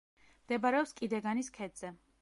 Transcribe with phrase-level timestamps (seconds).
[0.45, 1.97] მდებარეობს კიდეგანის ქედზე.